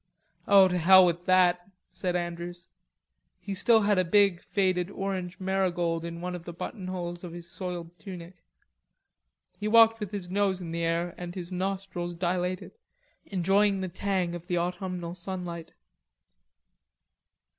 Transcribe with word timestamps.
"Oh, 0.47 0.67
to 0.67 0.79
hell 0.79 1.05
with 1.05 1.27
that," 1.27 1.69
said 1.91 2.15
Andrews. 2.15 2.67
He 3.39 3.53
still 3.53 3.81
had 3.81 3.99
a 3.99 4.03
big 4.03 4.41
faded 4.41 4.89
orange 4.89 5.39
marigold 5.39 6.03
in 6.03 6.21
one 6.21 6.33
of 6.33 6.43
the 6.43 6.53
buttonholes 6.53 7.23
of 7.23 7.33
his 7.33 7.47
soiled 7.47 7.99
tunic. 7.99 8.43
He 9.59 9.67
walked 9.67 9.99
with 9.99 10.09
his 10.09 10.27
nose 10.27 10.59
in 10.59 10.71
the 10.71 10.81
air 10.81 11.13
and 11.19 11.35
his 11.35 11.51
nostrils 11.51 12.15
dilated, 12.15 12.71
enjoying 13.27 13.81
the 13.81 13.89
tang 13.89 14.33
of 14.33 14.47
the 14.47 14.57
autumnal 14.57 15.13
sunlight. 15.13 15.71